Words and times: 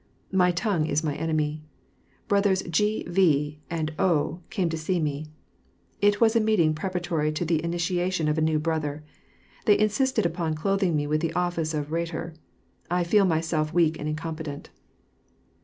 My 0.31 0.49
tongue 0.49 0.87
is 0.87 1.03
my 1.03 1.13
enemy. 1.15 1.61
Brothers 2.27 2.61
6. 2.61 2.75
V 3.11 3.59
and 3.69 3.93
O 3.99 4.39
came 4.49 4.67
to 4.69 4.75
see 4.75 4.99
me; 4.99 5.27
it 6.01 6.19
was 6.19 6.35
a 6.35 6.39
meeting 6.39 6.73
preparatory 6.73 7.31
to 7.31 7.45
the 7.45 7.63
initiation 7.63 8.27
of 8.27 8.35
a 8.35 8.41
new 8.41 8.57
brother. 8.57 9.03
They 9.65 9.77
insisted 9.77 10.25
upon 10.25 10.55
clothing 10.55 10.95
me 10.95 11.05
with 11.05 11.21
the 11.21 11.33
office 11.33 11.75
of 11.75 11.91
Rhetor. 11.91 12.33
I 12.89 13.03
feel 13.03 13.25
myself 13.25 13.73
weak 13.75 13.99
and 13.99 14.09
incompetent. 14.09 14.71